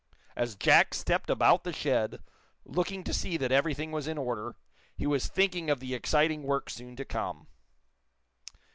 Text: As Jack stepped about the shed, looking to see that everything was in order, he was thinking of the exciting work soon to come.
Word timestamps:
As 0.35 0.55
Jack 0.55 0.95
stepped 0.95 1.29
about 1.29 1.63
the 1.63 1.71
shed, 1.71 2.23
looking 2.65 3.03
to 3.03 3.13
see 3.13 3.37
that 3.37 3.51
everything 3.51 3.91
was 3.91 4.07
in 4.07 4.17
order, 4.17 4.55
he 4.97 5.05
was 5.05 5.27
thinking 5.27 5.69
of 5.69 5.79
the 5.79 5.93
exciting 5.93 6.41
work 6.41 6.71
soon 6.71 6.95
to 6.95 7.05
come. 7.05 7.45